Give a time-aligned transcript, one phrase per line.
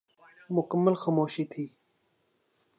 [0.55, 1.65] مکمل خاموشی تھی۔